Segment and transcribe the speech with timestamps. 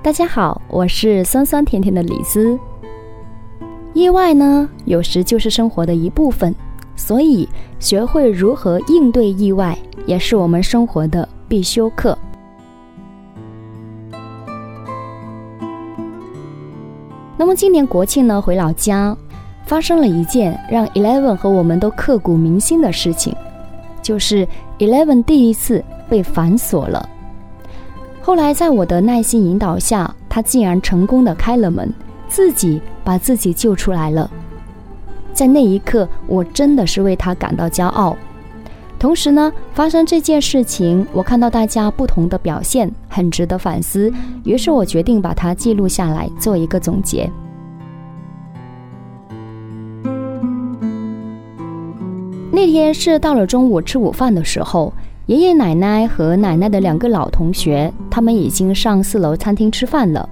[0.00, 2.56] 大家好，我是酸酸甜甜的李斯。
[3.92, 6.54] 意外呢，有时就是生活的一部分，
[6.94, 7.46] 所以
[7.80, 9.76] 学会如何应对意外，
[10.06, 12.16] 也是我们生活的必修课。
[17.36, 19.14] 那么今年国庆呢，回老家，
[19.66, 23.34] 发生了一件让 Eleven 和我们都刻骨铭心的事情，
[24.00, 24.46] 就是
[24.78, 27.06] Eleven 第一次被反锁了。
[28.28, 31.90] 后来，在我的耐心引导下，他竟然成功的开了门，
[32.28, 34.30] 自己把自己救出来了。
[35.32, 38.14] 在那一刻，我真的是为他感到骄傲。
[38.98, 44.12] 同时呢，发生这件事情，我看到大家不同的表现，很值得反思。
[44.44, 47.30] 于是我决定把它记录下来，做一个总结。
[52.52, 54.92] 那天是到了中午吃午饭的时候。
[55.28, 60.26] 爷爷奶奶和奶奶的两个老同学，他们已经上四楼餐厅吃饭了。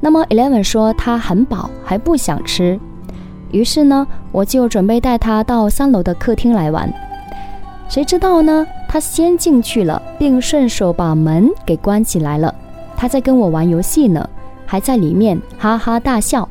[0.00, 2.76] 那么，Eleven 说他很饱，还不想吃。
[3.52, 6.92] 于是呢，我就准备带他到三楼的客厅来玩。
[7.88, 12.52] 谁知道呢，他先进去了，并顺手把门给关起来了。
[12.96, 14.28] 他在跟我玩游戏呢，
[14.66, 16.48] 还在里面哈哈大笑。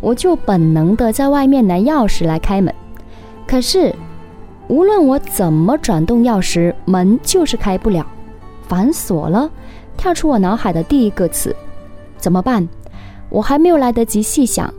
[0.00, 2.74] 我就本能的在外面拿钥匙来开门，
[3.46, 3.94] 可是。
[4.70, 8.06] 无论我怎么转动钥匙，门就是开不了，
[8.68, 9.50] 反锁了。
[9.96, 11.54] 跳出我脑海的第一个词，
[12.16, 12.68] 怎么办？
[13.30, 14.72] 我还没有来得及细想，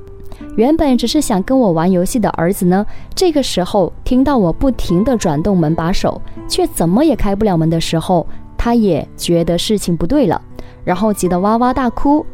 [0.55, 8.25] 原本只是想跟我玩游戏的儿子呢，这个时候听到我不停地转动门把手，却怎么也开不了门的时候，
[8.57, 10.41] 他也觉得事情不对了，
[10.85, 12.25] 然后急得哇哇大哭：“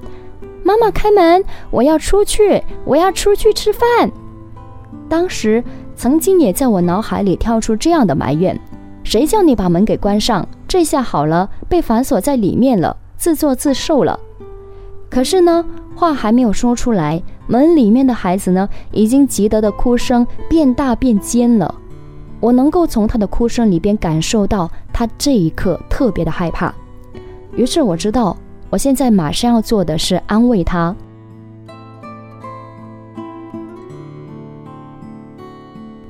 [0.64, 4.12] 妈妈开门，我要出去，我要出去吃饭。”
[5.10, 5.64] 当时。
[5.98, 8.58] 曾经也在我脑海里跳出这样的埋怨：
[9.04, 10.48] 谁叫你把门给关上？
[10.68, 14.20] 这下好了，被反锁在里面了，自作自受了。
[15.10, 21.74] 可是呢，话还没有说出来，门里面的孩子呢，已经急得的哭声变大变尖了。
[22.40, 26.72] 我能够从他的哭声里边感受到他这一刻特别的害怕。
[27.56, 28.38] 于是我知道，
[28.70, 30.96] 我现在马上要做的是安慰他。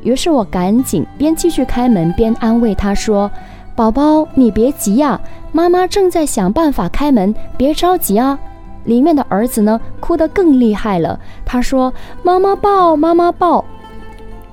[0.07, 3.29] 于是我赶紧边继续开门边安慰他说
[3.75, 5.19] ：“宝宝，你别急呀，
[5.51, 8.39] 妈妈正在想办法开门，别着急啊。”
[8.85, 11.19] 里面的儿子呢，哭得更厉害了。
[11.45, 13.65] 他说：“妈妈抱，妈妈抱。”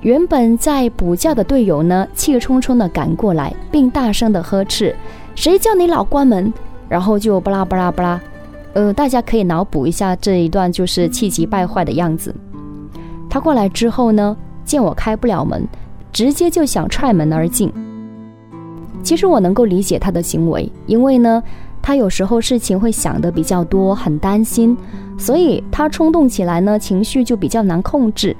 [0.03, 4.93] 原本在补觉的队友呢，气冲冲地赶过来，并大声地呵斥
[5.35, 6.53] ：“谁叫你老关门？”
[6.89, 8.19] 然后就巴拉巴拉巴拉。
[8.73, 12.35] 呃，大家可以脑补一下这一段就是气急败坏的样子。
[13.29, 14.35] 他过来之后呢？
[14.65, 15.65] 见我开不了门，
[16.11, 17.71] 直接就想踹门而进。
[19.03, 21.43] 其实我能够理解他的行为，因为呢，
[21.79, 24.75] 他有时候事情会想的比较多，很担心，
[25.15, 28.35] 所以他冲动起来呢，情绪就比较难控制。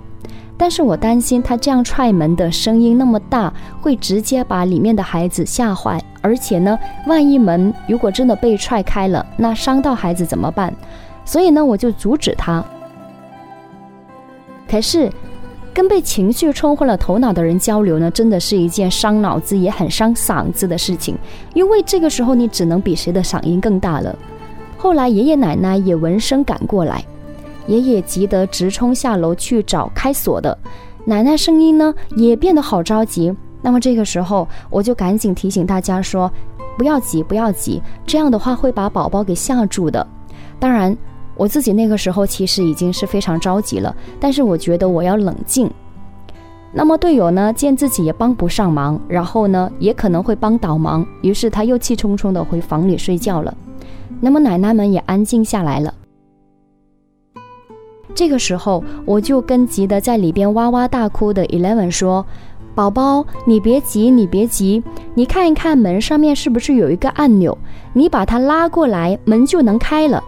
[0.57, 10.73] 但是我担心他这样踹门的声音那么大，会直接把里面的孩子吓坏，而且呢，万一门如果真的被踹开了，那伤到孩子怎么办？
[11.25, 12.65] 所以呢，我就阻止他。
[14.67, 15.11] 可是。
[15.75, 21.17] 跟被情绪冲昏了头脑的人交流呢，真的是一件伤脑子也很伤嗓子的事情，
[21.53, 24.17] 因为这个时候你只能比谁的嗓音更大了。
[24.77, 27.03] 后来爷爷奶奶也闻声赶过来，
[27.67, 30.57] 爷爷急得直冲下楼去找开锁的，
[31.03, 33.35] 奶奶声音呢也变得好着急。
[33.61, 36.31] 那么这个时候我就赶紧提醒大家说，
[36.77, 40.07] 不要急，不要急，这样的话会把宝宝给吓住的。
[40.57, 40.97] 当然。
[41.35, 45.69] 我自己那个时候其实已经是非常着急了，但是我觉得我要冷静。
[46.73, 53.55] 那么队友呢，见自己也帮不上忙，然后呢也可能会帮倒忙，于是他又气冲冲的回房里睡觉了。
[54.19, 55.93] 那么奶奶们也安静下来了。
[58.13, 62.25] 这个时候，我就跟急得在里边哇哇大哭的 Eleven 说
[62.75, 67.57] ：“宝宝，你别急，你别急，你看一看门上面是不是有一个按钮？
[67.93, 70.21] 你把它拉过来，门就能开了。”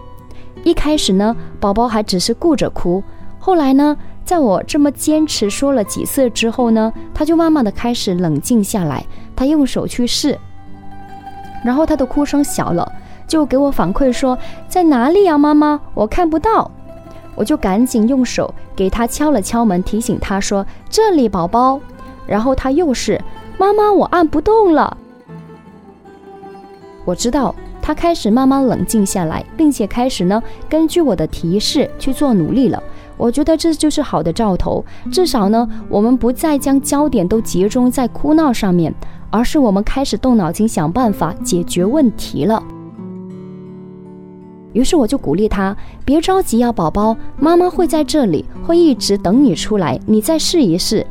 [0.64, 3.02] 一开始呢，宝宝还只是顾着哭，
[3.38, 9.04] 后来呢，在我这么坚持说了几次之后呢，他就慢慢的开始冷静下来。
[9.34, 10.36] 他用手去试，
[11.64, 12.90] 然后他的哭声小了，
[13.26, 14.36] 就给我反馈说
[14.68, 16.70] 在哪里呀，妈妈，我看不到。
[17.34, 21.80] 我就赶紧用手给他敲了敲门，提醒他说这里，宝宝。
[22.26, 23.22] 然后他又是
[23.56, 24.96] 妈妈，我按不动了。
[27.04, 27.54] 我知道。
[27.88, 32.82] 他开始慢慢冷静下来，并且开始呢，根据我的提示去做努力了。
[33.16, 38.94] 我觉得这就是好的兆头，至少呢，我们不再将焦点都集中在哭闹上面，
[39.30, 42.62] 而是我们开始动脑筋想办法解决问题了。
[44.74, 45.74] 于是我就鼓励他，
[46.04, 51.06] 别着急呀，宝宝，妈妈会在这里，会一直等你出来，你再试一试。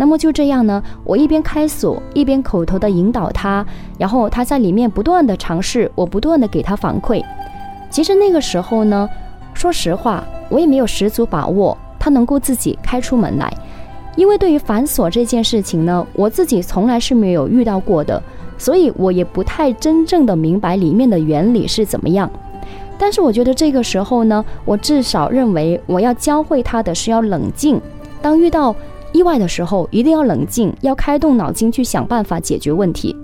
[0.00, 3.62] 那么就这样呢，我一边开锁，一边口头的引导他，
[3.98, 7.22] 然后他在里面不断的尝试，我不断的给他反馈。
[7.90, 9.06] 其实那个时候呢，
[9.52, 13.52] 说实话，我也没有十足把握他能够自己开出门来，
[14.16, 18.22] 因为对于反锁这件事情呢，我自己从来是没有遇到过的，
[18.56, 22.30] 所以我也不太真正的明白里面的原理是怎么样。
[22.98, 27.78] 但是我觉得这个时候呢，我至少认为我要教会他的是要冷静，
[28.22, 28.74] 当遇到。
[29.12, 33.16] 意外的时候一定要冷静，要开动脑筋去想办法解决问题。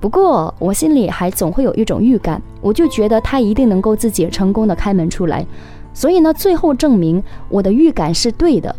[0.00, 5.44] 不过我心里还总会有一种预感，我就觉得他一定能够自己成功的开门出来。
[5.92, 8.74] 所以呢，最后证明我的预感是对的。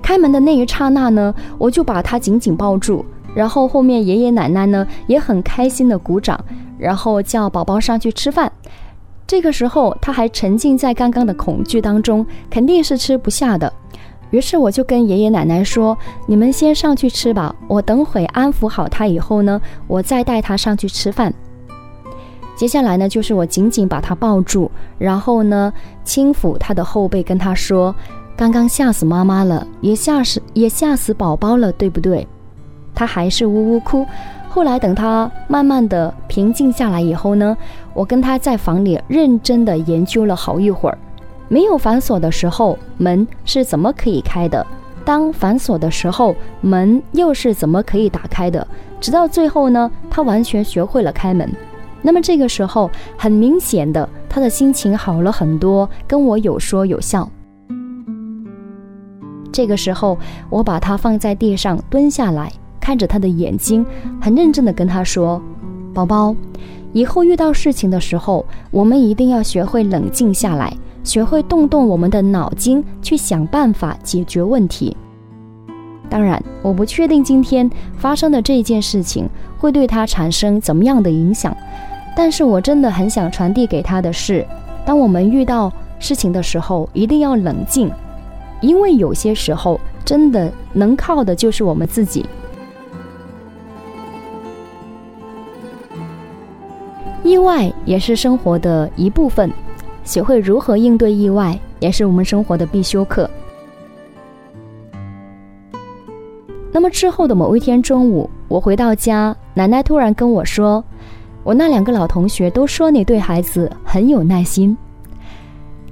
[0.00, 3.04] 开门的那一刹那呢，我就把他紧紧抱住，
[3.34, 6.38] 然后后面爷爷奶奶呢也很开心的鼓掌，
[6.78, 8.52] 然后叫宝宝上去吃饭。
[9.26, 13.72] 这个时候，他还沉浸在刚刚的恐惧当中，肯定是吃不下的。
[14.30, 21.32] 于是我就跟爷爷奶奶说：“你们先上去吃吧，我等会安抚好他以后呢，我再带他上去吃饭。”
[22.56, 25.72] 接下来呢，就是我紧紧把他抱住，然后呢，
[26.04, 27.94] 轻抚他的后背，跟他说
[28.36, 32.26] ：“刚刚吓死妈妈了，也吓死也吓死宝宝了，对不对？”
[32.94, 34.06] 他还是呜呜哭。
[34.48, 37.56] 后来等他慢慢的平静下来以后呢，
[37.94, 40.98] 我跟他在房里认真的研究了好一会儿。
[41.48, 44.66] 没有反锁的时候，门是怎么可以开的？
[45.04, 48.66] 当反锁的时候，门又是怎么可以打开的？
[49.00, 51.50] 直到最后呢，他完全学会了开门。
[52.02, 57.30] 那么这个时候，很明显的，他的心情好了很多，跟我有说有笑。
[59.52, 60.18] 这个时候，
[60.50, 62.50] 我把他放在地上，蹲下来。
[62.80, 63.86] 看着他的眼睛，
[64.20, 65.40] 很认真的跟他说
[65.94, 66.34] ：“宝宝，
[66.92, 74.96] 以后遇到事情的时候，我们一定要学会冷静下来，学会动动我们的脑筋去想办法解决问题。
[76.10, 81.56] 当然，我不确定今天发生的这件事情会对他产生怎么样的影响，
[82.16, 84.44] 但是我真的很想传递给他的是，
[84.84, 87.88] 当我们遇到事情的时候，一定要冷静，
[88.60, 92.26] 因为有些时候真的能靠的就是我们自己。”
[97.44, 99.52] 外也是生活的一部分，
[100.02, 103.28] 学会如何应对意外，也是我们生活的必修课。
[106.72, 110.82] 那么之后的某一天中午，我回到家，奶奶突然跟我说
[111.44, 114.76] ：“我那两个老同学都说你对孩子很有耐心。”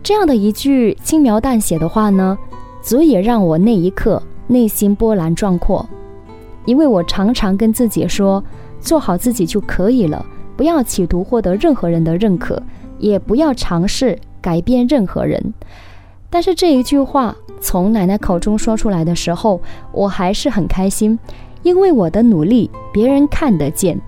[0.02, 2.36] 这样的一句轻描淡写的话呢，
[2.82, 5.88] 足以让我那一刻内心波澜壮阔，
[6.64, 8.42] 因为我常常跟自己说，
[8.80, 10.26] 做好自己就可以了。
[10.62, 12.62] 不要企图获得任何人的认可，
[13.00, 15.52] 也不要尝试改变任何人。
[16.30, 19.60] 但是这一句话从奶奶口中说出来的时候，
[19.90, 21.18] 我还是很开心，
[21.64, 24.00] 因为我的努力别人看得见，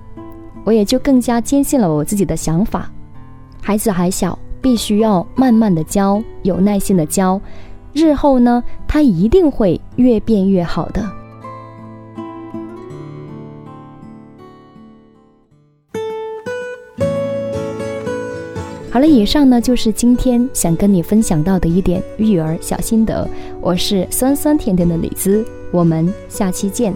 [0.62, 2.88] 我也就更加坚信了我自己的想法。
[3.60, 7.40] 孩子还小，必须要慢慢的教，有耐心的教，
[7.92, 11.04] 日后呢，他一定会越变越好的。
[18.94, 23.28] 好了，以上呢就是今天想跟你分享到的一点育儿小心得。
[23.60, 26.94] 我是酸酸甜甜的李子，我们下期见。